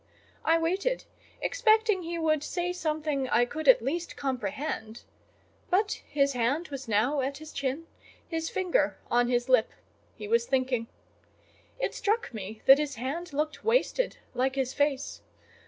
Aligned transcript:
I 0.43 0.57
waited, 0.57 1.03
expecting 1.43 2.01
he 2.01 2.17
would 2.17 2.41
say 2.41 2.73
something 2.73 3.29
I 3.29 3.45
could 3.45 3.67
at 3.67 3.83
least 3.83 4.15
comprehend; 4.15 5.03
but 5.69 6.01
his 6.09 6.33
hand 6.33 6.69
was 6.69 6.87
now 6.87 7.21
at 7.21 7.37
his 7.37 7.53
chin, 7.53 7.85
his 8.27 8.49
finger 8.49 8.97
on 9.11 9.27
his 9.29 9.47
lip: 9.47 9.69
he 10.17 10.27
was 10.27 10.47
thinking. 10.47 10.87
It 11.77 11.93
struck 11.93 12.33
me 12.33 12.63
that 12.65 12.79
his 12.79 12.95
hand 12.95 13.31
looked 13.31 13.63
wasted 13.63 14.17
like 14.33 14.55
his 14.55 14.73
face. 14.73 15.21